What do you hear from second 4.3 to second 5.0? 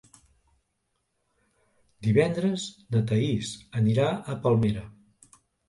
a Palmera.